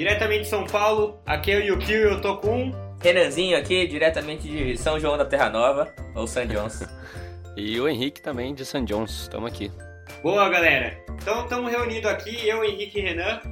Diretamente 0.00 0.44
de 0.44 0.48
São 0.48 0.64
Paulo, 0.64 1.20
aqui 1.26 1.52
é 1.52 1.58
o 1.58 1.60
Yukio 1.60 1.94
e 1.94 2.10
eu 2.10 2.22
tô 2.22 2.38
com... 2.38 2.72
Renanzinho 3.02 3.54
aqui, 3.54 3.86
diretamente 3.86 4.48
de 4.48 4.74
São 4.78 4.98
João 4.98 5.18
da 5.18 5.26
Terra 5.26 5.50
Nova, 5.50 5.94
ou 6.14 6.26
San 6.26 6.46
Jones. 6.46 6.80
e 7.54 7.78
o 7.78 7.86
Henrique 7.86 8.22
também 8.22 8.54
de 8.54 8.64
San 8.64 8.82
Jones, 8.86 9.10
estamos 9.10 9.52
aqui. 9.52 9.70
Boa, 10.22 10.48
galera. 10.48 10.98
Então 11.20 11.42
estamos 11.42 11.70
reunidos 11.70 12.10
aqui, 12.10 12.48
eu, 12.48 12.64
Henrique 12.64 12.98
e 12.98 13.02
Renan, 13.02 13.42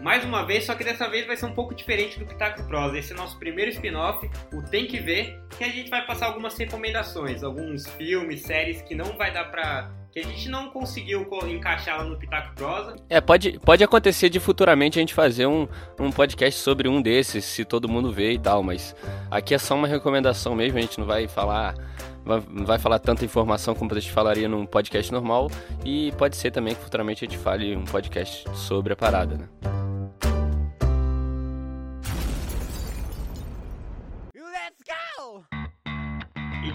mais 0.00 0.24
uma 0.24 0.46
vez, 0.46 0.64
só 0.64 0.74
que 0.74 0.82
dessa 0.82 1.10
vez 1.10 1.26
vai 1.26 1.36
ser 1.36 1.44
um 1.44 1.52
pouco 1.52 1.74
diferente 1.74 2.18
do 2.18 2.24
Pitaco 2.24 2.64
Prosa. 2.64 2.98
Esse 2.98 3.12
é 3.12 3.14
nosso 3.14 3.38
primeiro 3.38 3.70
spin-off, 3.72 4.30
o 4.50 4.62
Tem 4.62 4.86
Que 4.86 5.00
Ver, 5.00 5.38
que 5.58 5.64
a 5.64 5.68
gente 5.68 5.90
vai 5.90 6.06
passar 6.06 6.28
algumas 6.28 6.56
recomendações, 6.56 7.42
alguns 7.42 7.86
filmes, 7.86 8.40
séries 8.40 8.80
que 8.80 8.94
não 8.94 9.14
vai 9.18 9.30
dar 9.30 9.50
pra 9.50 9.90
que 10.12 10.20
a 10.20 10.22
gente 10.22 10.48
não 10.48 10.70
conseguiu 10.70 11.26
encaixar 11.48 11.98
lá 11.98 12.04
no 12.04 12.16
Pitaco 12.16 12.54
Prosa. 12.54 12.96
É, 13.08 13.20
pode, 13.20 13.58
pode 13.60 13.84
acontecer 13.84 14.28
de 14.28 14.40
futuramente 14.40 14.98
a 14.98 15.00
gente 15.00 15.14
fazer 15.14 15.46
um, 15.46 15.68
um 15.98 16.10
podcast 16.10 16.60
sobre 16.60 16.88
um 16.88 17.00
desses, 17.00 17.44
se 17.44 17.64
todo 17.64 17.88
mundo 17.88 18.12
vê 18.12 18.32
e 18.32 18.38
tal, 18.38 18.62
mas 18.62 18.94
aqui 19.30 19.54
é 19.54 19.58
só 19.58 19.74
uma 19.74 19.86
recomendação 19.86 20.54
mesmo, 20.54 20.78
a 20.78 20.80
gente 20.80 20.98
não 20.98 21.06
vai 21.06 21.28
falar 21.28 21.74
vai, 22.24 22.40
vai 22.40 22.78
falar 22.78 22.98
tanta 22.98 23.24
informação 23.24 23.74
como 23.74 23.92
a 23.92 23.98
gente 23.98 24.12
falaria 24.12 24.48
num 24.48 24.66
podcast 24.66 25.12
normal 25.12 25.50
e 25.84 26.12
pode 26.12 26.36
ser 26.36 26.50
também 26.50 26.74
que 26.74 26.82
futuramente 26.82 27.24
a 27.24 27.28
gente 27.28 27.38
fale 27.38 27.76
um 27.76 27.84
podcast 27.84 28.44
sobre 28.54 28.92
a 28.92 28.96
parada, 28.96 29.36
né? 29.36 29.48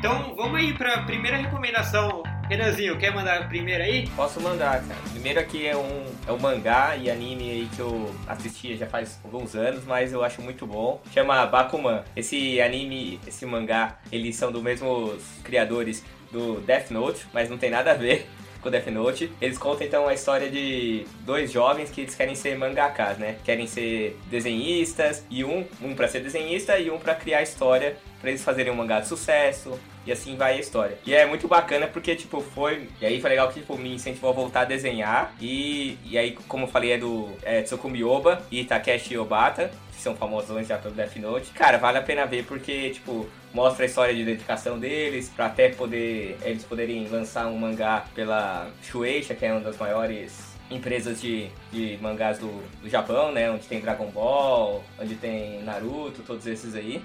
Então 0.03 0.35
vamos 0.35 0.59
aí 0.59 0.73
para 0.73 0.95
a 0.95 1.03
primeira 1.03 1.37
recomendação. 1.37 2.12
Renanzinho, 2.53 2.99
quer 2.99 3.11
mandar 3.11 3.39
a 3.39 3.43
primeira 3.45 3.83
aí? 3.83 4.07
Posso 4.15 4.39
mandar, 4.39 4.79
cara. 4.83 4.99
Primeiro 5.09 5.39
aqui 5.39 5.65
é 5.65 5.75
um, 5.75 6.05
é 6.27 6.31
um 6.31 6.37
mangá 6.37 6.95
e 6.95 7.09
anime 7.09 7.49
aí 7.49 7.69
que 7.75 7.79
eu 7.79 8.13
assistia 8.27 8.77
já 8.77 8.85
faz 8.85 9.19
alguns 9.23 9.55
anos, 9.55 9.83
mas 9.85 10.13
eu 10.13 10.23
acho 10.23 10.39
muito 10.39 10.67
bom. 10.67 11.01
Chama 11.11 11.47
Bakuman. 11.47 12.03
Esse 12.15 12.61
anime, 12.61 13.19
esse 13.25 13.43
mangá, 13.43 13.97
eles 14.11 14.35
são 14.35 14.51
dos 14.51 14.61
mesmos 14.61 15.19
criadores 15.43 16.05
do 16.31 16.61
Death 16.61 16.91
Note, 16.91 17.25
mas 17.33 17.49
não 17.49 17.57
tem 17.57 17.71
nada 17.71 17.89
a 17.89 17.95
ver 17.95 18.27
com 18.61 18.69
Death 18.69 18.85
Note. 18.85 19.31
Eles 19.41 19.57
contam 19.57 19.87
então 19.87 20.07
a 20.07 20.13
história 20.13 20.47
de 20.47 21.07
dois 21.21 21.51
jovens 21.51 21.89
que 21.89 22.01
eles 22.01 22.13
querem 22.13 22.35
ser 22.35 22.55
mangakas, 22.55 23.17
né? 23.17 23.37
Querem 23.43 23.65
ser 23.65 24.15
desenhistas 24.29 25.25
e 25.27 25.43
um, 25.43 25.65
um 25.81 25.95
para 25.95 26.07
ser 26.07 26.19
desenhista 26.19 26.77
e 26.77 26.91
um 26.91 26.99
para 26.99 27.15
criar 27.15 27.41
história 27.41 27.97
para 28.21 28.29
eles 28.29 28.43
fazerem 28.43 28.71
um 28.71 28.75
mangá 28.75 28.99
de 28.99 29.07
sucesso, 29.07 29.79
e 30.05 30.11
assim 30.11 30.35
vai 30.35 30.55
a 30.55 30.59
história. 30.59 30.97
E 31.05 31.13
é 31.13 31.25
muito 31.25 31.47
bacana 31.47 31.87
porque, 31.87 32.15
tipo, 32.15 32.41
foi. 32.41 32.87
E 33.01 33.05
aí 33.05 33.21
foi 33.21 33.29
legal 33.29 33.47
que, 33.49 33.59
tipo, 33.59 33.77
me 33.77 33.93
incentivou 33.93 34.29
a 34.29 34.33
voltar 34.33 34.61
a 34.61 34.65
desenhar. 34.65 35.33
E, 35.39 35.97
e 36.05 36.17
aí, 36.17 36.31
como 36.47 36.65
eu 36.65 36.67
falei, 36.67 36.91
é 36.91 36.97
do 36.97 37.29
é, 37.43 37.61
Tsukumi 37.61 38.03
Oba 38.03 38.43
e 38.51 38.63
Takeshi 38.63 39.17
Obata, 39.17 39.71
que 39.91 40.01
são 40.01 40.15
famosos 40.15 40.67
já 40.67 40.77
pelo 40.77 40.93
Death 40.93 41.15
Note. 41.17 41.51
Cara, 41.51 41.77
vale 41.77 41.97
a 41.97 42.01
pena 42.01 42.25
ver 42.25 42.45
porque, 42.45 42.89
tipo, 42.91 43.27
mostra 43.53 43.85
a 43.85 43.87
história 43.87 44.13
de 44.13 44.25
dedicação 44.25 44.79
deles, 44.79 45.29
para 45.29 45.45
até 45.45 45.69
poder. 45.69 46.37
eles 46.43 46.63
poderem 46.63 47.07
lançar 47.07 47.47
um 47.47 47.57
mangá 47.57 48.05
pela 48.13 48.69
Shueisha, 48.81 49.35
que 49.35 49.45
é 49.45 49.51
uma 49.51 49.61
das 49.61 49.77
maiores 49.77 50.53
empresas 50.69 51.21
de, 51.21 51.49
de 51.71 51.97
mangás 52.01 52.39
do, 52.39 52.47
do 52.81 52.89
Japão, 52.89 53.31
né? 53.31 53.49
Onde 53.51 53.67
tem 53.67 53.79
Dragon 53.79 54.07
Ball, 54.07 54.83
onde 54.99 55.15
tem 55.15 55.61
Naruto, 55.63 56.21
todos 56.23 56.47
esses 56.47 56.75
aí. 56.75 57.03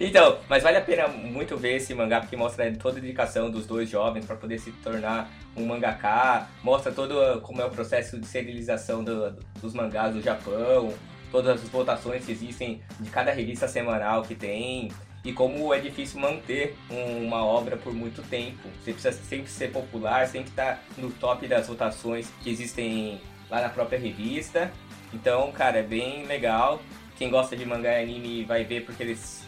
Então, 0.00 0.38
mas 0.48 0.62
vale 0.62 0.76
a 0.76 0.80
pena 0.80 1.08
muito 1.08 1.56
ver 1.56 1.76
esse 1.76 1.92
mangá 1.92 2.20
porque 2.20 2.36
mostra 2.36 2.72
toda 2.76 2.98
a 2.98 3.00
dedicação 3.00 3.50
dos 3.50 3.66
dois 3.66 3.90
jovens 3.90 4.24
para 4.24 4.36
poder 4.36 4.58
se 4.58 4.70
tornar 4.70 5.28
um 5.56 5.66
mangaka, 5.66 6.48
mostra 6.62 6.92
todo 6.92 7.40
como 7.40 7.60
é 7.60 7.64
o 7.64 7.70
processo 7.70 8.18
de 8.18 8.26
serialização 8.26 9.02
do, 9.02 9.32
dos 9.60 9.74
mangás 9.74 10.14
do 10.14 10.22
Japão, 10.22 10.94
todas 11.32 11.60
as 11.60 11.68
votações 11.68 12.24
que 12.24 12.30
existem 12.30 12.80
de 13.00 13.10
cada 13.10 13.32
revista 13.32 13.66
semanal 13.66 14.22
que 14.22 14.36
tem 14.36 14.88
e 15.24 15.32
como 15.32 15.74
é 15.74 15.80
difícil 15.80 16.20
manter 16.20 16.76
uma 16.88 17.44
obra 17.44 17.76
por 17.76 17.92
muito 17.92 18.22
tempo. 18.22 18.68
Você 18.80 18.92
precisa 18.92 19.12
sempre 19.12 19.50
ser 19.50 19.72
popular, 19.72 20.28
sempre 20.28 20.50
estar 20.50 20.80
no 20.96 21.10
top 21.10 21.46
das 21.48 21.66
votações 21.66 22.30
que 22.42 22.50
existem 22.50 23.20
lá 23.50 23.60
na 23.60 23.68
própria 23.68 23.98
revista. 23.98 24.70
Então, 25.12 25.50
cara, 25.50 25.78
é 25.80 25.82
bem 25.82 26.24
legal. 26.24 26.80
Quem 27.16 27.30
gosta 27.30 27.56
de 27.56 27.66
mangá 27.66 28.00
e 28.00 28.04
anime 28.04 28.44
vai 28.44 28.62
ver 28.62 28.84
porque 28.84 29.02
eles 29.02 29.47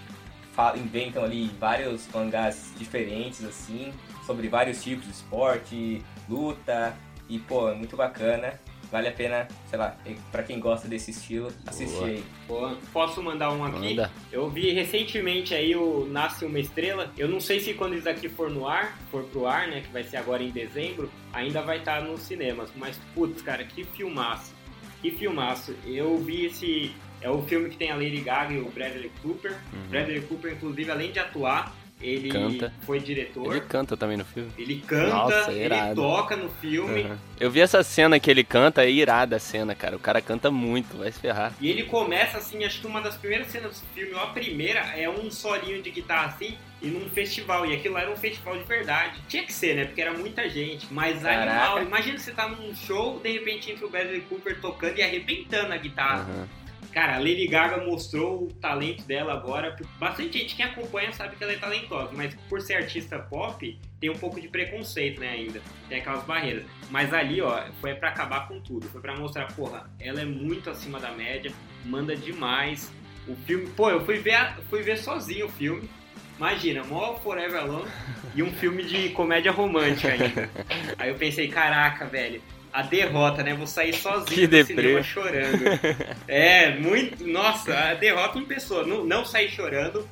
inventam 0.76 1.25
ali 1.25 1.50
vários 1.59 2.09
mangás 2.12 2.72
diferentes, 2.76 3.44
assim, 3.44 3.93
sobre 4.26 4.48
vários 4.48 4.82
tipos 4.82 5.04
de 5.04 5.12
esporte, 5.12 6.03
luta, 6.28 6.97
e 7.28 7.38
pô, 7.38 7.69
é 7.71 7.75
muito 7.75 7.97
bacana. 7.97 8.59
Vale 8.91 9.06
a 9.06 9.12
pena, 9.12 9.47
sei 9.69 9.78
lá, 9.78 9.97
para 10.32 10.43
quem 10.43 10.59
gosta 10.59 10.88
desse 10.88 11.12
estilo, 11.12 11.53
assistir 11.65 12.25
Boa. 12.48 12.71
aí. 12.71 12.78
Posso 12.93 13.22
mandar 13.22 13.53
um 13.53 13.65
aqui? 13.65 13.91
Manda. 13.91 14.10
Eu 14.32 14.50
vi 14.50 14.72
recentemente 14.72 15.54
aí 15.54 15.76
o 15.76 16.06
Nasce 16.06 16.44
Uma 16.44 16.59
Estrela. 16.59 17.12
Eu 17.16 17.28
não 17.28 17.38
sei 17.38 17.60
se 17.60 17.72
quando 17.75 17.94
isso 17.94 18.09
aqui 18.09 18.28
for 18.28 18.50
no 18.50 18.66
ar, 18.66 18.98
for 19.09 19.22
pro 19.22 19.47
ar, 19.47 19.69
né, 19.69 19.81
que 19.81 19.92
vai 19.92 20.03
ser 20.03 20.16
agora 20.16 20.42
em 20.42 20.50
dezembro, 20.50 21.09
ainda 21.32 21.62
vai 21.62 21.78
estar 21.78 22.00
tá 22.00 22.04
nos 22.04 22.22
cinemas. 22.22 22.71
Mas, 22.75 22.98
putz, 23.15 23.41
cara, 23.42 23.62
que 23.62 23.84
filmaço. 23.84 24.53
Que 25.00 25.12
filmaço. 25.12 25.72
Eu 25.87 26.19
vi 26.19 26.47
esse 26.47 26.92
é 27.21 27.31
o 27.31 27.43
filme 27.43 27.69
que 27.69 27.77
tem 27.77 27.91
a 27.91 27.95
Lady 27.95 28.21
Gaga 28.21 28.55
e 28.55 28.61
o 28.61 28.71
Bradley 28.71 29.11
Cooper. 29.23 29.53
Uhum. 29.73 29.89
Bradley 29.89 30.21
Cooper, 30.23 30.53
inclusive, 30.53 30.91
além 30.91 31.13
de 31.13 31.19
atuar, 31.19 31.75
ele 32.01 32.31
canta. 32.31 32.73
foi 32.87 32.99
diretor. 32.99 33.55
Ele 33.55 33.61
canta 33.61 33.97
também 33.97 34.17
no 34.17 34.25
filme. 34.25 34.51
Ele 34.57 34.83
canta, 34.87 35.09
Nossa, 35.09 35.53
é 35.53 35.65
ele 35.65 35.95
toca 35.95 36.35
no 36.35 36.49
filme. 36.49 37.03
Uhum. 37.03 37.17
Eu 37.39 37.51
vi 37.51 37.61
essa 37.61 37.83
cena 37.83 38.19
que 38.19 38.31
ele 38.31 38.43
canta, 38.43 38.83
é 38.83 38.91
irada 38.91 39.37
a 39.37 39.39
cena, 39.39 39.75
cara. 39.75 39.97
O 39.97 39.99
cara 39.99 40.21
canta 40.23 40.51
muito, 40.51 40.97
vai 40.97 41.13
se 41.13 41.21
ferrar. 41.21 41.53
E 41.61 41.69
ele 41.69 41.85
começa 41.85 42.39
assim, 42.39 42.65
acho 42.65 42.81
que 42.81 42.87
uma 42.87 43.03
das 43.03 43.17
primeiras 43.17 43.49
cenas 43.49 43.81
do 43.81 43.87
filme, 43.89 44.15
ou 44.15 44.21
a 44.21 44.29
primeira, 44.29 44.81
é 44.97 45.09
um 45.11 45.31
solinho 45.31 45.83
de 45.83 45.91
guitarra 45.91 46.29
assim, 46.29 46.57
e 46.81 46.89
num 46.89 47.09
festival. 47.11 47.67
E 47.67 47.75
aquilo 47.75 47.99
era 47.99 48.11
um 48.11 48.17
festival 48.17 48.57
de 48.57 48.65
verdade. 48.65 49.21
Tinha 49.29 49.45
que 49.45 49.53
ser, 49.53 49.77
né? 49.77 49.85
Porque 49.85 50.01
era 50.01 50.13
muita 50.13 50.49
gente. 50.49 50.87
Mas 50.91 51.23
Caraca. 51.23 51.51
animal. 51.51 51.83
Imagina 51.83 52.19
você 52.19 52.33
tá 52.33 52.49
num 52.49 52.75
show, 52.75 53.21
de 53.21 53.31
repente 53.31 53.71
entra 53.71 53.87
o 53.87 53.91
Bradley 53.91 54.23
Cooper 54.23 54.59
tocando 54.59 54.97
e 54.97 55.03
arrebentando 55.03 55.73
a 55.75 55.77
guitarra. 55.77 56.27
Uhum. 56.31 56.59
Cara, 56.93 57.17
a 57.17 57.19
Lady 57.19 57.47
Gaga 57.47 57.84
mostrou 57.84 58.45
o 58.45 58.53
talento 58.55 59.05
dela 59.05 59.33
agora. 59.33 59.77
Bastante 59.99 60.39
gente 60.39 60.56
que 60.56 60.62
acompanha 60.62 61.12
sabe 61.12 61.37
que 61.37 61.45
ela 61.45 61.53
é 61.53 61.56
talentosa, 61.56 62.11
mas 62.12 62.34
por 62.49 62.61
ser 62.61 62.75
artista 62.75 63.19
pop, 63.19 63.78
tem 64.01 64.11
um 64.11 64.17
pouco 64.17 64.41
de 64.41 64.49
preconceito, 64.49 65.21
né, 65.21 65.28
ainda. 65.28 65.61
Tem 65.89 65.99
aquelas 66.01 66.25
barreiras. 66.25 66.65
Mas 66.91 67.15
ali, 67.15 67.41
ó, 67.41 67.62
foi 67.81 67.95
para 67.95 68.09
acabar 68.09 68.49
com 68.49 68.61
tudo. 68.61 68.89
Foi 68.89 69.01
para 69.01 69.17
mostrar, 69.17 69.47
porra, 69.55 69.89
ela 70.01 70.21
é 70.21 70.25
muito 70.25 70.69
acima 70.69 70.99
da 70.99 71.12
média, 71.12 71.53
manda 71.84 72.17
demais. 72.17 72.93
O 73.28 73.37
filme, 73.37 73.69
pô, 73.77 73.91
eu 73.91 74.05
fui 74.05 74.19
ver, 74.19 74.57
fui 74.69 74.83
ver 74.83 74.99
sozinho 74.99 75.47
o 75.47 75.51
filme. 75.51 75.89
Imagina, 76.37 76.83
Mó 76.84 77.17
Forever 77.17 77.61
Alone 77.61 77.91
e 78.34 78.43
um 78.43 78.51
filme 78.51 78.83
de 78.83 79.11
comédia 79.11 79.53
romântica 79.53 80.09
ainda. 80.09 80.49
Aí 80.99 81.11
eu 81.11 81.15
pensei, 81.17 81.49
caraca, 81.49 82.07
velho, 82.07 82.41
a 82.73 82.83
derrota, 82.83 83.43
né? 83.43 83.55
Vou 83.55 83.67
sair 83.67 83.95
sozinho 83.95 84.49
do 84.49 84.65
cinema 84.65 85.03
chorando. 85.03 85.65
É, 86.27 86.71
muito. 86.77 87.27
Nossa, 87.27 87.77
a 87.77 87.95
derrota 87.95 88.39
em 88.39 88.45
pessoa. 88.45 88.87
Não, 88.87 89.05
não 89.05 89.25
sair 89.25 89.51
chorando. 89.51 90.09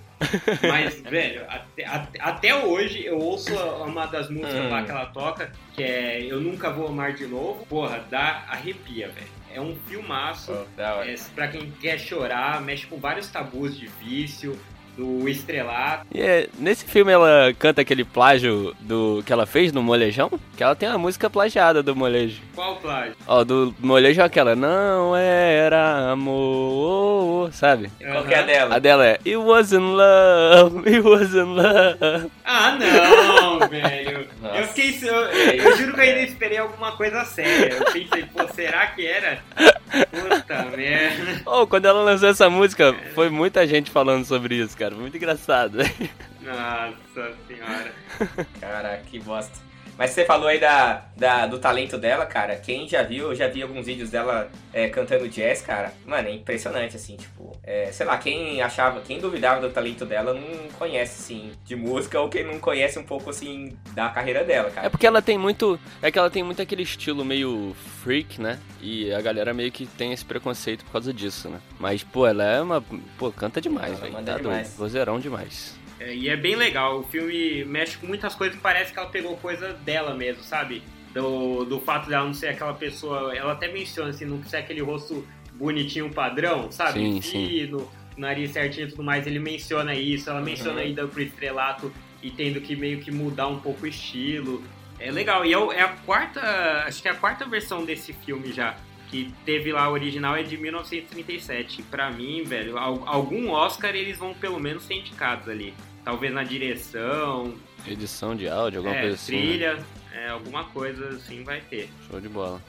Mas, 0.69 1.01
velho, 1.09 1.45
até, 1.49 1.85
até, 2.19 2.55
hoje 2.55 3.05
eu 3.05 3.19
ouço 3.19 3.55
uma 3.55 4.07
das 4.07 4.29
músicas 4.29 4.67
hum. 4.67 4.71
lá 4.71 4.83
que 4.83 4.91
ela 4.91 5.07
toca, 5.07 5.53
que 5.75 5.83
é 5.83 6.21
Eu 6.23 6.41
Nunca 6.41 6.71
Vou 6.71 6.89
Amar 6.89 7.13
de 7.13 7.27
Novo. 7.27 7.65
Porra, 7.67 8.05
dá 8.11 8.45
arrepia, 8.49 9.09
velho. 9.09 9.39
É 9.53 9.61
um 9.61 9.77
filmaço. 9.89 10.53
Oh, 10.53 11.03
é, 11.03 11.15
pra 11.35 11.49
quem 11.49 11.71
quer 11.71 11.99
chorar, 11.99 12.61
mexe 12.61 12.87
com 12.87 12.99
vários 12.99 13.29
tabus 13.29 13.79
de 13.79 13.87
vício, 13.87 14.59
do 14.99 15.29
Estrelato. 15.29 16.05
E 16.13 16.21
é, 16.21 16.49
nesse 16.59 16.85
filme 16.85 17.13
ela 17.13 17.55
canta 17.57 17.81
aquele 17.83 18.05
plágio 18.05 18.75
do 18.81 19.23
que 19.25 19.33
ela 19.33 19.47
fez 19.47 19.73
no 19.73 19.81
Molejão? 19.81 20.29
Que 20.57 20.65
ela 20.65 20.75
tem 20.75 20.89
uma 20.89 20.99
música 20.99 21.31
plagiada 21.31 21.85
do 21.85 21.95
Molejo. 21.95 22.43
Qual 22.55 22.77
plágio? 22.77 23.15
Ó, 23.27 23.45
do 23.45 23.73
Molejo 23.79 24.21
é 24.21 24.25
aquela 24.25 24.57
Não 24.57 25.15
era 25.15 26.11
amor, 26.11 27.53
sabe? 27.53 27.91
Qual 28.01 28.25
que 28.25 28.35
é 28.35 28.39
a 28.39 28.43
dela? 28.43 28.75
A 28.75 28.79
dela 28.81 29.07
é 29.07 29.13
It 29.25 29.37
wasn't 29.37 29.95
love, 29.95 30.89
it 30.89 31.01
wasn't 31.01 31.55
love. 31.55 32.31
Ah, 32.45 32.77
não, 32.77 33.61
velho. 33.71 34.27
Nossa. 34.43 34.59
Eu 34.59 34.67
fiquei... 34.67 35.09
Eu, 35.09 35.15
eu 35.15 35.77
juro 35.77 35.95
que 35.95 36.01
eu 36.01 36.05
ainda 36.05 36.23
esperei 36.23 36.59
alguma 36.59 36.93
coisa 36.93 37.25
séria. 37.25 37.75
Eu 37.75 37.85
pensei, 37.85 38.25
pô, 38.25 38.49
será 38.53 38.89
que 38.89 39.07
era? 39.07 39.39
Puta 39.89 40.65
merda. 40.77 41.43
Oh, 41.47 41.67
quando 41.67 41.87
ela 41.87 42.03
lançou 42.03 42.29
essa 42.29 42.49
música, 42.51 42.95
foi 43.15 43.29
muita 43.31 43.67
gente 43.67 43.91
falando 43.91 44.25
sobre 44.25 44.57
isso, 44.57 44.77
cara. 44.77 44.95
Muito 44.95 45.17
engraçado. 45.17 45.79
Nossa 46.43 47.35
senhora. 47.47 47.93
Caraca, 48.61 49.03
que 49.11 49.19
bosta. 49.21 49.68
Mas 49.99 50.13
você 50.13 50.25
falou 50.25 50.47
aí 50.47 50.61
da, 50.61 51.03
da, 51.17 51.47
do 51.47 51.59
talento 51.59 51.99
dela, 51.99 52.25
cara. 52.25 52.55
Quem 52.55 52.89
já 52.89 53.03
viu, 53.03 53.31
eu 53.31 53.35
já 53.35 53.49
vi 53.49 53.63
alguns 53.63 53.85
vídeos 53.85 54.11
dela 54.11 54.49
é, 54.73 54.89
cantando 54.89 55.29
jazz, 55.29 55.61
cara. 55.61 55.93
Mano, 56.07 56.29
é 56.29 56.33
impressionante, 56.33 56.95
assim, 56.95 57.17
tipo. 57.17 57.59
É, 57.65 57.91
sei 57.91 58.07
lá, 58.07 58.17
quem 58.17 58.63
achava, 58.63 59.01
quem 59.01 59.19
duvidava 59.19 59.61
do 59.61 59.71
talento 59.75 60.07
dela 60.07 60.33
não 60.33 60.69
conhece, 60.79 61.21
assim, 61.21 61.53
de 61.65 61.75
música 61.75 62.21
ou 62.21 62.29
quem 62.29 62.45
não 62.45 62.61
conhece 62.61 62.97
um 62.97 63.03
pouco, 63.03 63.29
assim, 63.29 63.77
da 63.93 64.09
carreira 64.09 64.45
dela, 64.45 64.71
cara. 64.71 64.87
É 64.87 64.91
porque 64.91 65.07
ela 65.07 65.21
tem 65.21 65.37
muito. 65.37 65.81
É 66.01 66.13
que 66.13 66.19
ela 66.19 66.31
tem 66.31 66.45
muito 66.45 66.63
aquele 66.63 66.85
estilo 66.85 67.25
meio 67.25 67.75
freak, 68.05 68.41
né? 68.41 68.61
E 68.81 69.13
a 69.13 69.21
galera 69.21 69.53
meio 69.53 69.73
que 69.73 69.85
tem 69.85 70.13
esse 70.13 70.25
preconceito 70.25 70.85
por 70.85 70.93
causa 70.93 71.13
disso, 71.13 71.49
né? 71.49 71.59
Mas, 71.81 72.05
pô, 72.05 72.25
ela 72.25 72.45
é 72.45 72.63
uma. 72.63 72.81
Pô, 73.19 73.33
canta 73.33 73.61
demais, 73.61 73.99
velho. 73.99 74.13
Tá 74.13 74.37
demais. 74.37 74.43
doido. 74.43 74.79
Vozeirão 74.79 75.19
demais. 75.19 75.77
É, 76.01 76.15
e 76.15 76.29
é 76.29 76.37
bem 76.37 76.55
legal. 76.55 77.01
O 77.01 77.03
filme 77.05 77.65
mexe 77.65 77.97
com 77.99 78.07
muitas 78.07 78.35
coisas 78.35 78.57
que 78.57 78.63
parece 78.63 78.93
que 78.93 78.99
ela 78.99 79.09
pegou 79.09 79.37
coisa 79.37 79.73
dela 79.73 80.15
mesmo, 80.15 80.43
sabe? 80.43 80.83
Do, 81.13 81.65
do 81.65 81.81
fato 81.81 82.09
dela 82.09 82.25
não 82.25 82.35
ser 82.35 82.49
aquela 82.49 82.75
pessoa. 82.75 83.35
Ela 83.35 83.53
até 83.53 83.71
menciona 83.71 84.11
assim, 84.11 84.25
não 84.25 84.43
ser 84.45 84.59
aquele 84.59 84.81
rosto 84.81 85.27
bonitinho 85.55 86.11
padrão, 86.11 86.71
sabe? 86.71 87.01
Sim, 87.01 87.21
Fino, 87.21 87.81
sim. 87.81 87.87
nariz 88.17 88.53
certinho 88.53 88.87
e 88.87 88.91
tudo 88.91 89.03
mais. 89.03 89.27
Ele 89.27 89.39
menciona 89.39 89.95
isso. 89.95 90.31
Ela 90.31 90.41
menciona 90.41 90.81
uhum. 90.81 90.87
ainda 90.87 91.07
pro 91.07 91.21
estrelato 91.21 91.93
e 92.23 92.31
tendo 92.31 92.61
que 92.61 92.77
meio 92.77 93.01
que 93.01 93.11
mudar 93.11 93.49
um 93.49 93.59
pouco 93.59 93.85
o 93.85 93.89
estilo. 93.89 94.63
É 95.01 95.11
legal. 95.11 95.45
E 95.45 95.53
é, 95.53 95.57
é 95.57 95.83
a 95.83 95.89
quarta. 95.89 96.41
Acho 96.87 97.03
que 97.03 97.09
é 97.09 97.11
a 97.11 97.15
quarta 97.15 97.45
versão 97.45 97.85
desse 97.85 98.13
filme 98.13 98.53
já 98.53 98.77
que 99.11 99.33
teve 99.45 99.73
lá, 99.73 99.89
o 99.89 99.93
original 99.93 100.37
é 100.37 100.43
de 100.43 100.57
1937. 100.57 101.83
Pra 101.85 102.11
mim, 102.11 102.43
velho, 102.45 102.79
algum 102.79 103.51
Oscar 103.51 103.95
eles 103.95 104.19
vão 104.19 104.35
pelo 104.35 104.61
menos 104.61 104.85
ser 104.85 104.95
indicados 104.95 105.49
ali. 105.49 105.75
Talvez 106.09 106.33
na 106.33 106.43
direção. 106.43 107.53
Edição 107.87 108.35
de 108.35 108.49
áudio, 108.49 108.79
alguma 108.79 108.97
é, 108.97 109.01
coisa 109.03 109.15
assim. 109.15 109.33
Né? 109.33 109.43
Trilha, 109.43 109.75
né? 109.75 109.85
é, 110.15 110.29
alguma 110.31 110.65
coisa 110.65 111.07
assim 111.09 111.45
vai 111.45 111.61
ter. 111.61 111.91
Show 112.09 112.19
de 112.19 112.31
bola. 112.31 112.63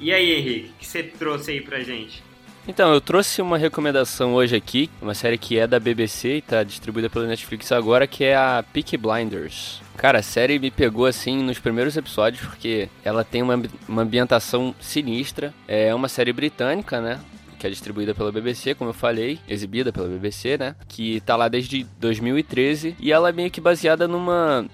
E 0.00 0.10
aí, 0.10 0.32
Henrique, 0.32 0.70
o 0.70 0.72
que 0.78 0.86
você 0.86 1.02
trouxe 1.02 1.50
aí 1.50 1.60
pra 1.60 1.80
gente? 1.80 2.22
Então, 2.66 2.94
eu 2.94 2.98
trouxe 2.98 3.42
uma 3.42 3.58
recomendação 3.58 4.32
hoje 4.32 4.56
aqui, 4.56 4.88
uma 5.02 5.12
série 5.12 5.36
que 5.36 5.58
é 5.58 5.66
da 5.66 5.78
BBC 5.78 6.36
e 6.36 6.40
tá 6.40 6.62
distribuída 6.62 7.10
pela 7.10 7.26
Netflix 7.26 7.70
agora, 7.72 8.06
que 8.06 8.24
é 8.24 8.34
a 8.34 8.64
Peaky 8.72 8.96
Blinders. 8.96 9.82
Cara, 9.98 10.20
a 10.20 10.22
série 10.22 10.58
me 10.58 10.70
pegou 10.70 11.04
assim 11.04 11.42
nos 11.42 11.58
primeiros 11.58 11.94
episódios 11.94 12.40
porque 12.40 12.88
ela 13.04 13.22
tem 13.22 13.42
uma, 13.42 13.62
uma 13.86 14.00
ambientação 14.00 14.74
sinistra. 14.80 15.52
É 15.68 15.94
uma 15.94 16.08
série 16.08 16.32
britânica, 16.32 17.02
né? 17.02 17.20
Que 17.66 17.68
é 17.68 17.70
distribuída 17.70 18.14
pela 18.14 18.30
BBC, 18.30 18.74
como 18.74 18.90
eu 18.90 18.94
falei, 18.94 19.38
exibida 19.48 19.92
pela 19.92 20.08
BBC, 20.08 20.56
né? 20.56 20.76
Que 20.88 21.20
tá 21.20 21.36
lá 21.36 21.48
desde 21.48 21.84
2013 21.98 22.96
e 22.98 23.12
ela 23.12 23.28
é 23.28 23.32
meio 23.32 23.50
que 23.50 23.60
baseada 23.60 24.06
numa 24.06 24.64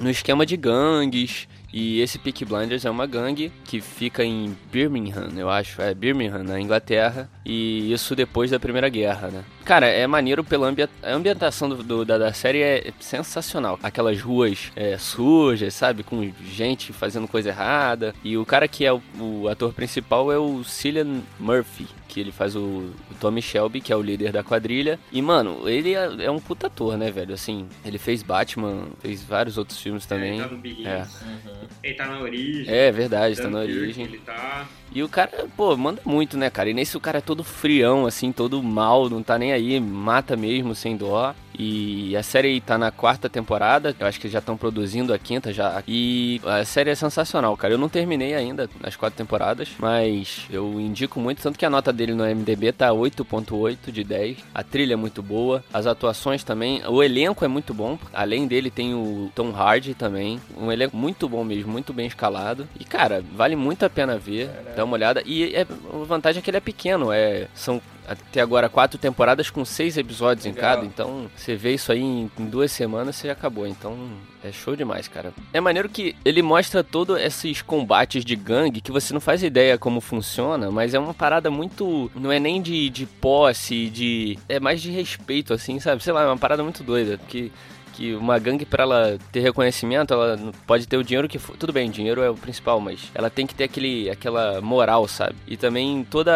no 0.00 0.10
esquema 0.10 0.46
de 0.46 0.56
gangues 0.56 1.46
e 1.72 2.00
esse 2.00 2.18
Peak 2.18 2.44
Blinders 2.44 2.84
é 2.84 2.90
uma 2.90 3.06
gangue 3.06 3.50
que 3.64 3.80
fica 3.80 4.22
em 4.22 4.54
Birmingham, 4.70 5.30
eu 5.36 5.48
acho, 5.48 5.80
é 5.80 5.94
Birmingham, 5.94 6.42
na 6.42 6.60
Inglaterra, 6.60 7.30
e 7.46 7.90
isso 7.90 8.14
depois 8.14 8.50
da 8.50 8.60
Primeira 8.60 8.90
Guerra, 8.90 9.28
né? 9.28 9.44
Cara, 9.64 9.86
é 9.86 10.06
maneiro 10.06 10.44
pela 10.44 10.68
ambi 10.68 10.82
a 10.82 10.88
ambientação 11.04 11.68
do, 11.68 11.82
do, 11.82 12.04
da, 12.04 12.18
da, 12.18 12.32
série 12.32 12.60
é 12.60 12.92
sensacional. 13.00 13.78
Aquelas 13.82 14.20
ruas 14.20 14.70
é, 14.76 14.98
sujas, 14.98 15.72
sabe? 15.72 16.02
Com 16.02 16.30
gente 16.44 16.92
fazendo 16.92 17.28
coisa 17.28 17.50
errada. 17.50 18.12
E 18.24 18.36
o 18.36 18.44
cara 18.44 18.66
que 18.66 18.84
é 18.84 18.92
o, 18.92 19.00
o 19.18 19.48
ator 19.48 19.72
principal 19.72 20.32
é 20.32 20.38
o 20.38 20.64
Cillian 20.64 21.22
Murphy, 21.38 21.86
que 22.12 22.20
ele 22.20 22.30
faz 22.30 22.54
o, 22.54 22.60
o, 22.60 23.14
Tommy 23.18 23.40
Shelby, 23.40 23.80
que 23.80 23.90
é 23.90 23.96
o 23.96 24.02
líder 24.02 24.32
da 24.32 24.42
quadrilha. 24.42 24.98
E, 25.10 25.22
mano, 25.22 25.66
ele 25.66 25.94
é, 25.94 26.26
é, 26.26 26.30
um 26.30 26.38
puta 26.38 26.66
ator, 26.66 26.98
né, 26.98 27.10
velho? 27.10 27.32
Assim, 27.32 27.66
ele 27.86 27.96
fez 27.96 28.22
Batman, 28.22 28.88
fez 29.00 29.22
vários 29.22 29.56
outros 29.56 29.80
filmes 29.80 30.04
também. 30.04 30.32
É, 30.32 30.34
ele 30.34 30.42
tá 30.42 30.48
no 30.54 30.58
Big 30.58 30.86
é. 30.86 30.98
Uhum. 30.98 31.68
Ele 31.82 31.94
tá 31.94 32.06
na 32.06 32.20
origem. 32.20 32.74
É 32.74 32.92
verdade, 32.92 33.40
tá 33.40 33.48
na 33.48 33.60
origem. 33.60 34.04
Ele 34.04 34.18
tá... 34.18 34.68
E 34.94 35.02
o 35.02 35.08
cara, 35.08 35.46
pô, 35.56 35.76
manda 35.76 36.00
muito, 36.04 36.36
né, 36.36 36.50
cara? 36.50 36.70
E 36.70 36.74
nesse 36.74 36.96
o 36.96 37.00
cara 37.00 37.18
é 37.18 37.22
todo 37.22 37.42
frião, 37.42 38.06
assim, 38.06 38.30
todo 38.30 38.62
mal, 38.62 39.08
não 39.08 39.22
tá 39.22 39.38
nem 39.38 39.52
aí, 39.52 39.80
mata 39.80 40.36
mesmo, 40.36 40.74
sem 40.74 40.96
dó. 40.96 41.34
E 41.58 42.16
a 42.16 42.22
série 42.22 42.60
tá 42.60 42.78
na 42.78 42.90
quarta 42.90 43.28
temporada, 43.28 43.94
eu 43.98 44.06
acho 44.06 44.20
que 44.20 44.28
já 44.28 44.38
estão 44.38 44.56
produzindo 44.56 45.12
a 45.12 45.18
quinta 45.18 45.52
já. 45.52 45.82
E 45.86 46.40
a 46.44 46.64
série 46.64 46.90
é 46.90 46.94
sensacional, 46.94 47.56
cara. 47.56 47.74
Eu 47.74 47.78
não 47.78 47.88
terminei 47.88 48.34
ainda 48.34 48.68
as 48.82 48.96
quatro 48.96 49.16
temporadas, 49.16 49.68
mas 49.78 50.46
eu 50.50 50.80
indico 50.80 51.20
muito, 51.20 51.42
tanto 51.42 51.58
que 51.58 51.66
a 51.66 51.70
nota 51.70 51.92
dele 51.92 52.14
no 52.14 52.24
MDB 52.24 52.72
tá 52.72 52.90
8.8 52.90 53.90
de 53.92 54.02
10. 54.02 54.38
A 54.54 54.62
trilha 54.62 54.94
é 54.94 54.96
muito 54.96 55.22
boa, 55.22 55.62
as 55.72 55.86
atuações 55.86 56.42
também, 56.42 56.82
o 56.86 57.02
elenco 57.02 57.44
é 57.44 57.48
muito 57.48 57.74
bom. 57.74 57.98
Além 58.12 58.46
dele 58.46 58.70
tem 58.70 58.94
o 58.94 59.30
Tom 59.34 59.50
Hardy 59.50 59.94
também, 59.94 60.40
um 60.58 60.72
elenco 60.72 60.96
muito 60.96 61.28
bom 61.28 61.44
mesmo, 61.44 61.70
muito 61.70 61.92
bem 61.92 62.06
escalado. 62.06 62.66
E 62.78 62.84
cara, 62.84 63.22
vale 63.34 63.56
muito 63.56 63.84
a 63.84 63.90
pena 63.90 64.16
ver, 64.18 64.50
dá 64.82 64.84
uma 64.84 64.94
olhada. 64.94 65.22
E 65.24 65.54
é, 65.54 65.62
a 65.62 66.04
vantagem 66.04 66.40
é 66.40 66.42
que 66.42 66.50
ele 66.50 66.56
é 66.56 66.60
pequeno, 66.60 67.12
é 67.12 67.48
são 67.54 67.80
até 68.06 68.40
agora 68.40 68.68
quatro 68.68 68.98
temporadas 68.98 69.48
com 69.48 69.64
seis 69.64 69.96
episódios 69.96 70.44
Legal. 70.44 70.58
em 70.58 70.60
cada, 70.60 70.86
então 70.86 71.30
você 71.36 71.54
vê 71.54 71.74
isso 71.74 71.92
aí 71.92 72.00
em, 72.00 72.30
em, 72.36 72.46
duas 72.46 72.72
semanas 72.72 73.14
você 73.14 73.28
já 73.28 73.32
acabou, 73.32 73.64
então 73.64 73.96
é 74.42 74.50
show 74.50 74.74
demais, 74.74 75.06
cara. 75.06 75.32
É 75.52 75.60
maneiro 75.60 75.88
que 75.88 76.16
ele 76.24 76.42
mostra 76.42 76.82
todos 76.82 77.20
esses 77.20 77.62
combates 77.62 78.24
de 78.24 78.34
gangue 78.34 78.80
que 78.80 78.90
você 78.90 79.14
não 79.14 79.20
faz 79.20 79.42
ideia 79.44 79.78
como 79.78 80.00
funciona, 80.00 80.68
mas 80.70 80.94
é 80.94 80.98
uma 80.98 81.14
parada 81.14 81.48
muito. 81.48 82.10
Não 82.14 82.32
é 82.32 82.40
nem 82.40 82.60
de, 82.60 82.90
de 82.90 83.06
posse, 83.06 83.88
de. 83.88 84.36
É 84.48 84.58
mais 84.58 84.82
de 84.82 84.90
respeito, 84.90 85.54
assim, 85.54 85.78
sabe? 85.78 86.02
Sei 86.02 86.12
lá, 86.12 86.22
é 86.22 86.26
uma 86.26 86.38
parada 86.38 86.62
muito 86.62 86.82
doida, 86.82 87.18
porque 87.18 87.52
que 87.92 88.14
uma 88.14 88.38
gangue 88.38 88.64
para 88.64 88.82
ela 88.82 89.18
ter 89.30 89.40
reconhecimento, 89.40 90.12
ela 90.14 90.38
pode 90.66 90.86
ter 90.86 90.96
o 90.96 91.04
dinheiro 91.04 91.28
que 91.28 91.38
for. 91.38 91.56
Tudo 91.56 91.72
bem, 91.72 91.90
dinheiro 91.90 92.22
é 92.22 92.30
o 92.30 92.34
principal, 92.34 92.80
mas 92.80 93.10
ela 93.14 93.30
tem 93.30 93.46
que 93.46 93.54
ter 93.54 93.64
aquele, 93.64 94.10
aquela 94.10 94.60
moral, 94.60 95.06
sabe? 95.06 95.36
E 95.46 95.56
também 95.56 96.04
todo 96.10 96.28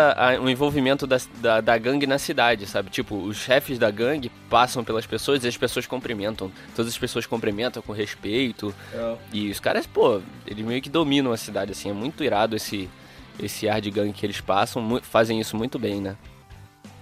o 0.42 0.48
envolvimento 0.48 1.06
da, 1.06 1.18
da, 1.40 1.60
da, 1.60 1.78
gangue 1.78 2.06
na 2.06 2.18
cidade, 2.18 2.66
sabe? 2.66 2.90
Tipo, 2.90 3.16
os 3.16 3.38
chefes 3.38 3.78
da 3.78 3.90
gangue 3.90 4.30
passam 4.50 4.84
pelas 4.84 5.06
pessoas 5.06 5.44
e 5.44 5.48
as 5.48 5.56
pessoas 5.56 5.86
cumprimentam. 5.86 6.50
Todas 6.74 6.92
as 6.92 6.98
pessoas 6.98 7.26
cumprimentam 7.26 7.82
com 7.82 7.92
respeito. 7.92 8.74
É. 8.92 9.16
E 9.32 9.50
os 9.50 9.58
caras, 9.58 9.86
pô, 9.86 10.20
eles 10.46 10.64
meio 10.64 10.82
que 10.82 10.90
dominam 10.90 11.32
a 11.32 11.36
cidade, 11.36 11.72
assim. 11.72 11.90
É 11.90 11.92
muito 11.92 12.22
irado 12.22 12.54
esse, 12.54 12.88
esse 13.40 13.68
ar 13.68 13.80
de 13.80 13.90
gangue 13.90 14.12
que 14.12 14.26
eles 14.26 14.40
passam. 14.40 15.00
Fazem 15.02 15.40
isso 15.40 15.56
muito 15.56 15.78
bem, 15.78 16.00
né? 16.00 16.16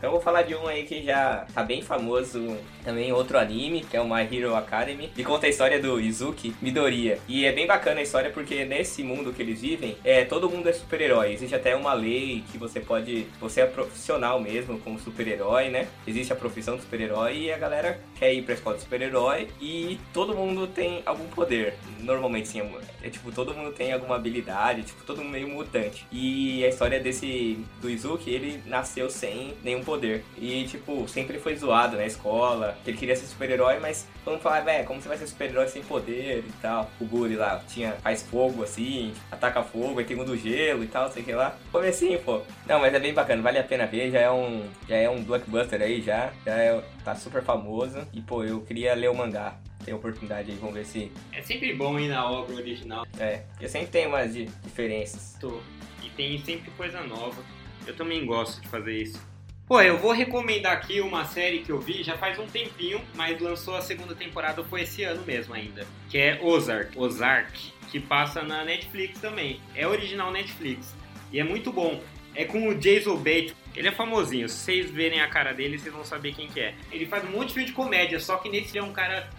Então 0.04 0.12
vou 0.12 0.20
falar 0.20 0.42
de 0.42 0.54
um 0.54 0.66
aí 0.66 0.82
que 0.82 1.02
já 1.02 1.46
tá 1.54 1.62
bem 1.62 1.80
famoso, 1.80 2.58
também 2.84 3.10
outro 3.10 3.38
anime, 3.38 3.80
que 3.80 3.96
é 3.96 4.00
o 4.02 4.04
My 4.04 4.28
Hero 4.30 4.54
Academy, 4.54 5.10
e 5.16 5.24
conta 5.24 5.46
a 5.46 5.48
história 5.48 5.80
do 5.80 5.98
Izuki 5.98 6.54
Midoriya. 6.60 7.18
E 7.26 7.46
é 7.46 7.52
bem 7.52 7.66
bacana 7.66 8.00
a 8.00 8.02
história 8.02 8.30
porque 8.30 8.66
nesse 8.66 9.02
mundo 9.02 9.32
que 9.32 9.40
eles 9.40 9.62
vivem, 9.62 9.96
é 10.04 10.22
todo 10.22 10.50
mundo 10.50 10.68
é 10.68 10.74
super-herói. 10.74 11.32
Existe 11.32 11.54
até 11.54 11.74
uma 11.74 11.94
lei 11.94 12.44
que 12.52 12.58
você 12.58 12.80
pode, 12.80 13.26
você 13.40 13.62
é 13.62 13.66
profissional 13.66 14.38
mesmo 14.38 14.78
como 14.80 14.98
super-herói, 14.98 15.70
né? 15.70 15.88
Existe 16.06 16.34
a 16.34 16.36
profissão 16.36 16.76
do 16.76 16.82
super-herói 16.82 17.38
e 17.38 17.50
a 17.50 17.56
galera 17.56 17.98
quer 18.18 18.34
ir 18.34 18.42
pra 18.42 18.52
escola 18.52 18.76
de 18.76 18.82
super-herói 18.82 19.48
e 19.58 19.98
todo 20.12 20.34
mundo 20.34 20.66
tem 20.66 21.00
algum 21.06 21.26
poder. 21.28 21.78
Normalmente 22.00 22.48
sim, 22.48 22.60
é 23.02 23.08
tipo 23.08 23.32
todo 23.32 23.54
mundo 23.54 23.72
tem 23.72 23.90
alguma 23.90 24.16
habilidade, 24.16 24.82
tipo 24.82 25.02
todo 25.04 25.22
mundo 25.22 25.30
meio 25.30 25.48
mutante. 25.48 26.06
E 26.12 26.62
a 26.62 26.68
história 26.68 27.00
desse 27.00 27.58
do 27.80 27.88
Izuki, 27.88 28.30
ele 28.30 28.62
nasceu 28.66 29.08
sem 29.08 29.54
nenhum 29.64 29.82
poder 29.82 29.93
poder. 29.94 30.24
E, 30.36 30.64
tipo, 30.64 31.06
sempre 31.08 31.38
foi 31.38 31.54
zoado 31.56 31.96
na 31.96 32.04
escola, 32.04 32.76
que 32.84 32.90
ele 32.90 32.98
queria 32.98 33.16
ser 33.16 33.26
super-herói, 33.26 33.78
mas 33.80 34.06
mundo 34.26 34.40
falava, 34.40 34.64
velho, 34.64 34.86
como 34.86 35.00
você 35.00 35.08
vai 35.08 35.16
ser 35.16 35.26
super-herói 35.26 35.68
sem 35.68 35.82
poder 35.82 36.44
e 36.46 36.52
tal. 36.60 36.90
O 37.00 37.04
Guri 37.04 37.36
lá 37.36 37.62
tinha, 37.68 37.92
faz 37.92 38.22
fogo 38.22 38.62
assim, 38.62 39.12
ataca 39.30 39.62
fogo, 39.62 39.98
aí 39.98 40.04
tem 40.04 40.18
um 40.18 40.24
do 40.24 40.36
gelo 40.36 40.82
e 40.82 40.86
tal, 40.86 41.10
sei 41.10 41.22
que 41.22 41.32
lá. 41.32 41.56
Comecinho, 41.70 42.18
pô. 42.20 42.42
Não, 42.66 42.80
mas 42.80 42.92
é 42.92 42.98
bem 42.98 43.14
bacana, 43.14 43.42
vale 43.42 43.58
a 43.58 43.64
pena 43.64 43.86
ver, 43.86 44.10
já 44.10 44.20
é 44.20 44.30
um, 44.30 44.68
já 44.88 44.96
é 44.96 45.08
um 45.08 45.22
blockbuster 45.22 45.80
aí, 45.80 46.00
já, 46.00 46.32
já 46.44 46.56
é, 46.56 46.82
tá 47.04 47.14
super 47.14 47.42
famoso. 47.42 48.06
E, 48.12 48.20
pô, 48.20 48.42
eu 48.44 48.60
queria 48.62 48.94
ler 48.94 49.10
o 49.10 49.14
mangá 49.14 49.56
tem 49.84 49.92
oportunidade 49.92 50.50
aí, 50.50 50.56
vamos 50.56 50.76
ver 50.76 50.86
se. 50.86 51.12
É 51.30 51.42
sempre 51.42 51.74
bom 51.74 51.98
ir 51.98 52.08
na 52.08 52.26
obra 52.26 52.56
original. 52.56 53.06
É, 53.18 53.42
porque 53.50 53.68
sempre 53.68 53.88
tem 53.88 54.06
umas 54.06 54.32
diferenças. 54.32 55.36
Tô. 55.38 55.60
E 56.02 56.08
tem 56.16 56.38
sempre 56.38 56.70
coisa 56.70 57.02
nova. 57.02 57.42
Eu 57.86 57.94
também 57.94 58.24
gosto 58.24 58.62
de 58.62 58.68
fazer 58.68 58.96
isso. 58.96 59.33
Pô, 59.66 59.80
eu 59.80 59.96
vou 59.96 60.12
recomendar 60.12 60.74
aqui 60.74 61.00
uma 61.00 61.24
série 61.24 61.60
que 61.60 61.72
eu 61.72 61.80
vi 61.80 62.02
já 62.02 62.18
faz 62.18 62.38
um 62.38 62.46
tempinho, 62.46 63.00
mas 63.14 63.40
lançou 63.40 63.74
a 63.74 63.80
segunda 63.80 64.14
temporada, 64.14 64.62
foi 64.62 64.82
esse 64.82 65.04
ano 65.04 65.24
mesmo 65.24 65.54
ainda, 65.54 65.86
que 66.10 66.18
é 66.18 66.38
Ozark, 66.42 66.98
Ozark, 66.98 67.72
que 67.90 67.98
passa 67.98 68.42
na 68.42 68.62
Netflix 68.62 69.18
também. 69.18 69.58
É 69.74 69.88
original 69.88 70.30
Netflix 70.30 70.94
e 71.32 71.40
é 71.40 71.44
muito 71.44 71.72
bom. 71.72 72.02
É 72.34 72.44
com 72.44 72.68
o 72.68 72.74
Jason 72.74 73.16
Bates, 73.16 73.54
ele 73.74 73.88
é 73.88 73.92
famosinho, 73.92 74.50
se 74.50 74.56
vocês 74.56 74.90
verem 74.90 75.22
a 75.22 75.28
cara 75.28 75.54
dele, 75.54 75.78
vocês 75.78 75.94
vão 75.94 76.04
saber 76.04 76.34
quem 76.34 76.46
que 76.46 76.60
é. 76.60 76.74
Ele 76.92 77.06
faz 77.06 77.24
um 77.24 77.30
monte 77.30 77.48
de 77.48 77.54
filme 77.54 77.66
de 77.66 77.72
comédia, 77.72 78.20
só 78.20 78.36
que 78.36 78.50
nesse 78.50 78.72
ele 78.72 78.80
é 78.80 78.82
um 78.82 78.92
cara 78.92 79.30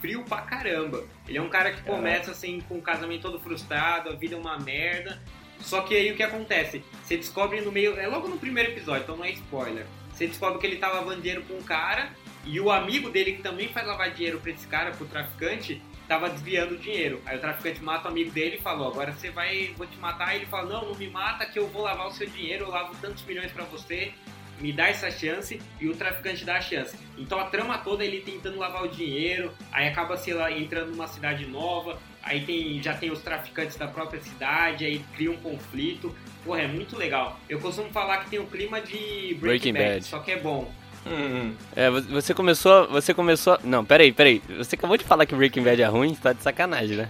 frio 0.00 0.24
pra 0.24 0.40
caramba. 0.40 1.04
Ele 1.28 1.36
é 1.36 1.42
um 1.42 1.50
cara 1.50 1.72
que 1.72 1.82
começa 1.82 2.30
assim 2.30 2.62
com 2.62 2.78
o 2.78 2.82
casamento 2.82 3.22
todo 3.22 3.38
frustrado, 3.38 4.08
a 4.08 4.14
vida 4.14 4.36
é 4.36 4.38
uma 4.38 4.58
merda, 4.58 5.20
só 5.60 5.80
que 5.82 5.94
aí 5.94 6.12
o 6.12 6.16
que 6.16 6.22
acontece? 6.22 6.84
Você 7.02 7.16
descobre 7.16 7.60
no 7.60 7.72
meio. 7.72 7.98
É 7.98 8.06
logo 8.06 8.28
no 8.28 8.38
primeiro 8.38 8.70
episódio, 8.70 9.02
então 9.02 9.16
não 9.16 9.24
é 9.24 9.30
spoiler. 9.30 9.86
Você 10.12 10.26
descobre 10.26 10.58
que 10.58 10.66
ele 10.66 10.76
tá 10.76 10.88
lavando 10.88 11.20
dinheiro 11.20 11.42
com 11.42 11.54
um 11.54 11.62
cara 11.62 12.10
e 12.46 12.60
o 12.60 12.70
amigo 12.70 13.10
dele, 13.10 13.32
que 13.32 13.42
também 13.42 13.68
faz 13.68 13.86
lavar 13.86 14.10
dinheiro 14.12 14.38
pra 14.38 14.52
esse 14.52 14.66
cara, 14.68 14.92
pro 14.92 15.04
traficante, 15.06 15.82
tava 16.06 16.30
desviando 16.30 16.74
o 16.74 16.78
dinheiro. 16.78 17.20
Aí 17.26 17.36
o 17.36 17.40
traficante 17.40 17.82
mata 17.82 18.08
o 18.08 18.10
amigo 18.12 18.30
dele 18.30 18.56
e 18.56 18.60
falou: 18.60 18.88
Agora 18.88 19.12
você 19.12 19.30
vai, 19.30 19.74
vou 19.76 19.86
te 19.86 19.98
matar. 19.98 20.28
Aí 20.28 20.38
ele 20.38 20.46
fala: 20.46 20.68
Não, 20.68 20.88
não 20.88 20.94
me 20.94 21.08
mata, 21.08 21.44
que 21.44 21.58
eu 21.58 21.66
vou 21.66 21.82
lavar 21.82 22.06
o 22.06 22.12
seu 22.12 22.28
dinheiro, 22.28 22.66
eu 22.66 22.70
lavo 22.70 22.94
tantos 23.00 23.24
milhões 23.24 23.50
para 23.50 23.64
você. 23.64 24.12
Me 24.60 24.72
dá 24.72 24.88
essa 24.88 25.10
chance 25.10 25.60
e 25.78 25.88
o 25.88 25.94
traficante 25.94 26.44
dá 26.44 26.56
a 26.56 26.60
chance. 26.62 26.96
Então 27.18 27.38
a 27.38 27.44
trama 27.46 27.76
toda 27.78 28.04
é 28.04 28.06
ele 28.06 28.22
tentando 28.22 28.58
lavar 28.58 28.84
o 28.84 28.88
dinheiro, 28.88 29.52
aí 29.70 29.86
acaba 29.86 30.16
sei 30.16 30.32
lá, 30.32 30.50
entrando 30.50 30.92
numa 30.92 31.06
cidade 31.06 31.44
nova, 31.46 31.98
aí 32.26 32.44
tem, 32.44 32.82
já 32.82 32.92
tem 32.92 33.10
os 33.10 33.20
traficantes 33.20 33.76
da 33.76 33.86
própria 33.86 34.20
cidade, 34.20 34.84
aí 34.84 34.98
cria 35.14 35.30
um 35.30 35.36
conflito. 35.36 36.14
Porra, 36.44 36.62
é 36.62 36.66
muito 36.66 36.96
legal. 36.96 37.38
Eu 37.48 37.58
costumo 37.60 37.88
falar 37.90 38.18
que 38.18 38.30
tem 38.30 38.38
o 38.38 38.46
clima 38.46 38.80
de 38.80 39.34
Breaking, 39.34 39.38
Breaking 39.38 39.72
Bad, 39.72 39.94
Bad, 39.94 40.04
só 40.04 40.18
que 40.18 40.32
é 40.32 40.38
bom. 40.38 40.70
Hum. 41.06 41.54
É, 41.74 41.88
você 41.88 42.34
começou. 42.34 42.88
Você 42.88 43.14
começou. 43.14 43.58
Não, 43.62 43.84
peraí, 43.84 44.12
peraí. 44.12 44.42
Você 44.58 44.74
acabou 44.74 44.96
de 44.96 45.04
falar 45.04 45.24
que 45.24 45.36
Breaking 45.36 45.62
Bad 45.62 45.80
é 45.80 45.86
ruim, 45.86 46.14
tá 46.14 46.32
de 46.32 46.42
sacanagem, 46.42 46.96
né? 46.96 47.08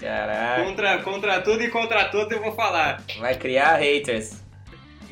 Caraca. 0.00 0.62
Contra, 0.66 0.98
contra 0.98 1.40
tudo 1.40 1.62
e 1.62 1.70
contra 1.70 2.04
todos 2.06 2.30
eu 2.30 2.42
vou 2.42 2.52
falar. 2.52 3.02
Vai 3.18 3.34
criar 3.34 3.76
haters. 3.76 4.44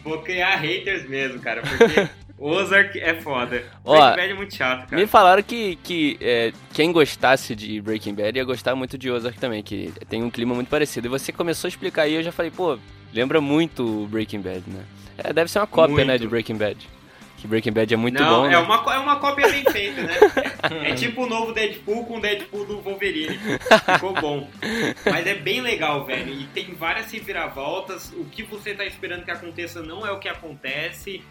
Vou 0.02 0.20
criar 0.20 0.56
haters 0.56 1.08
mesmo, 1.08 1.40
cara, 1.40 1.62
porque 1.62 2.08
Ozark 2.38 2.98
é 2.98 3.14
foda. 3.14 3.64
Ó, 3.84 3.92
Breaking 3.92 4.16
Bad 4.16 4.30
é 4.30 4.34
muito 4.34 4.54
chato, 4.54 4.88
cara. 4.88 5.00
Me 5.00 5.06
falaram 5.06 5.42
que, 5.42 5.76
que 5.76 6.18
é, 6.20 6.52
quem 6.72 6.92
gostasse 6.92 7.54
de 7.54 7.80
Breaking 7.80 8.14
Bad 8.14 8.36
ia 8.36 8.44
gostar 8.44 8.74
muito 8.74 8.98
de 8.98 9.10
Ozark 9.10 9.38
também, 9.38 9.62
que 9.62 9.92
tem 10.08 10.22
um 10.22 10.30
clima 10.30 10.54
muito 10.54 10.68
parecido. 10.68 11.06
E 11.06 11.10
você 11.10 11.32
começou 11.32 11.68
a 11.68 11.70
explicar 11.70 12.02
aí, 12.02 12.14
eu 12.14 12.22
já 12.22 12.32
falei, 12.32 12.50
pô, 12.50 12.78
lembra 13.12 13.40
muito 13.40 14.06
Breaking 14.10 14.40
Bad, 14.40 14.62
né? 14.66 14.84
É, 15.18 15.32
deve 15.32 15.50
ser 15.50 15.60
uma 15.60 15.66
cópia, 15.66 15.94
muito. 15.94 16.06
né, 16.06 16.18
de 16.18 16.26
Breaking 16.26 16.56
Bad. 16.56 16.94
Que 17.44 17.46
Breaking 17.46 17.72
Bad 17.72 17.92
é 17.92 17.96
muito 17.96 18.22
Não, 18.22 18.40
bom. 18.40 18.46
É, 18.46 18.50
né? 18.50 18.58
uma, 18.58 18.94
é 18.94 18.98
uma 18.98 19.16
cópia 19.16 19.46
bem 19.48 19.64
feita, 19.70 20.02
né? 20.02 20.14
É, 20.86 20.90
é 20.92 20.94
tipo 20.94 21.24
o 21.24 21.26
novo 21.28 21.52
Deadpool 21.52 22.06
com 22.06 22.16
o 22.16 22.20
Deadpool 22.20 22.64
do 22.64 22.80
Wolverine. 22.80 23.38
Ficou 23.94 24.14
bom. 24.14 24.48
Mas 25.04 25.26
é 25.26 25.34
bem 25.34 25.60
legal, 25.60 26.06
velho. 26.06 26.32
E 26.32 26.46
tem 26.54 26.72
várias 26.72 27.12
reviravoltas. 27.12 28.10
O 28.12 28.24
que 28.24 28.42
você 28.42 28.72
tá 28.72 28.86
esperando 28.86 29.26
que 29.26 29.30
aconteça 29.30 29.82
não 29.82 30.06
é 30.06 30.10
o 30.10 30.18
que 30.18 30.26
acontece. 30.26 31.22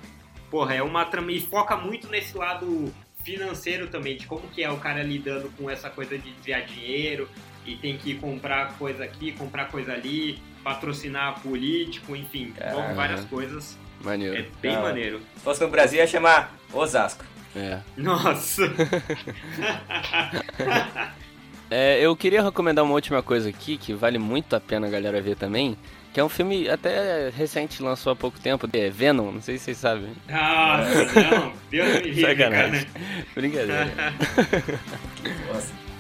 Porra, 0.54 0.76
é 0.76 0.84
uma 0.84 1.04
trama. 1.04 1.32
E 1.32 1.40
foca 1.40 1.76
muito 1.76 2.08
nesse 2.10 2.38
lado 2.38 2.94
financeiro 3.24 3.88
também, 3.88 4.16
de 4.16 4.28
como 4.28 4.48
que 4.50 4.64
é 4.64 4.70
o 4.70 4.78
cara 4.78 5.02
lidando 5.02 5.50
com 5.58 5.68
essa 5.68 5.90
coisa 5.90 6.16
de 6.16 6.30
desviar 6.30 6.62
dinheiro 6.62 7.28
e 7.66 7.76
tem 7.76 7.98
que 7.98 8.14
comprar 8.14 8.78
coisa 8.78 9.04
aqui, 9.04 9.32
comprar 9.32 9.66
coisa 9.70 9.94
ali, 9.94 10.40
patrocinar 10.64 11.40
político, 11.40 12.16
enfim, 12.16 12.54
várias 12.96 13.26
coisas 13.26 13.80
Maneiro. 14.04 14.36
É 14.36 14.46
bem 14.62 14.76
Não. 14.76 14.84
maneiro. 14.84 15.22
Se 15.38 15.44
fosse 15.44 15.64
no 15.64 15.70
Brasil, 15.70 15.98
ia 15.98 16.06
chamar 16.06 16.54
Osasco. 16.72 17.26
É. 17.56 17.80
Nossa! 17.98 18.62
é, 21.74 22.00
eu 22.00 22.16
queria 22.16 22.44
recomendar 22.44 22.86
uma 22.86 22.94
última 22.94 23.24
coisa 23.24 23.50
aqui, 23.50 23.78
que 23.78 23.94
vale 23.94 24.20
muito 24.20 24.56
a 24.56 24.60
pena 24.60 24.86
a 24.86 24.90
galera 24.90 25.20
ver 25.20 25.36
também, 25.36 25.76
que 26.14 26.20
é 26.20 26.24
um 26.24 26.30
filme 26.30 26.70
até 26.70 27.30
recente, 27.36 27.82
lançou 27.82 28.14
há 28.14 28.16
pouco 28.16 28.40
tempo, 28.40 28.70
é 28.72 28.90
Venom, 28.90 29.32
não 29.32 29.42
sei 29.42 29.58
se 29.58 29.66
vocês 29.66 29.78
sabem. 29.78 30.12
Ah, 30.30 30.84
não, 31.32 31.54
Deus 31.72 31.88
me 31.88 32.12
livre, 32.12 32.22
Sacanagem. 32.22 32.86
Cara. 32.86 33.26
Brincadeira. 33.34 33.88
Nossa. 35.52 35.93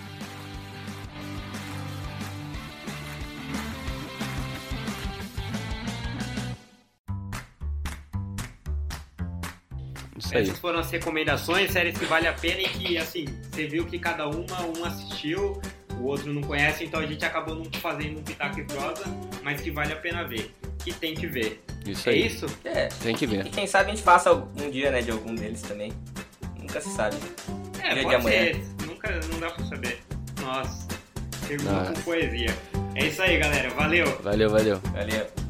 Isso 10.41 10.51
Essas 10.51 10.61
foram 10.61 10.79
as 10.79 10.91
recomendações, 10.91 11.71
séries 11.71 11.97
que 11.97 12.05
vale 12.05 12.27
a 12.27 12.33
pena 12.33 12.61
e 12.61 12.69
que, 12.69 12.97
assim, 12.97 13.25
você 13.51 13.67
viu 13.67 13.85
que 13.85 13.99
cada 13.99 14.27
uma, 14.27 14.65
um 14.77 14.85
assistiu, 14.85 15.61
o 15.99 16.05
outro 16.05 16.33
não 16.33 16.41
conhece, 16.41 16.83
então 16.83 16.99
a 16.99 17.05
gente 17.05 17.23
acabou 17.23 17.55
não 17.55 17.65
fazendo 17.79 18.19
um 18.19 18.23
pitaco 18.23 18.59
e 18.59 18.63
prosa, 18.63 19.03
mas 19.43 19.61
que 19.61 19.71
vale 19.71 19.93
a 19.93 19.95
pena 19.95 20.23
ver, 20.23 20.51
que 20.83 20.93
tem 20.93 21.13
que 21.13 21.27
ver. 21.27 21.63
Isso 21.85 22.09
é 22.09 22.13
aí. 22.13 22.25
isso? 22.25 22.45
É. 22.63 22.87
Tem 22.87 23.15
que 23.15 23.25
ver. 23.25 23.45
E 23.45 23.49
quem 23.49 23.67
sabe 23.67 23.91
a 23.91 23.95
gente 23.95 24.03
faça 24.03 24.33
um 24.33 24.69
dia, 24.69 24.91
né, 24.91 25.01
de 25.01 25.11
algum 25.11 25.35
deles 25.35 25.61
também. 25.61 25.91
Nunca 26.59 26.79
se 26.81 26.89
sabe. 26.89 27.17
É, 27.83 27.93
dia 27.93 28.03
pode 28.03 28.23
ser. 28.23 28.63
Nunca, 28.87 29.19
não 29.31 29.39
dá 29.39 29.49
pra 29.49 29.65
saber. 29.65 29.99
Nossa, 30.41 30.87
pergunta 31.47 31.93
com 31.93 32.01
poesia. 32.01 32.55
É 32.95 33.07
isso 33.07 33.21
aí, 33.21 33.37
galera. 33.37 33.69
Valeu. 33.71 34.05
Valeu, 34.21 34.49
valeu. 34.49 34.79
Valeu. 34.93 35.42